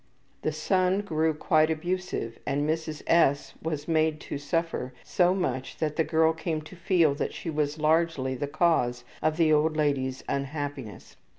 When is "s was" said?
3.05-3.87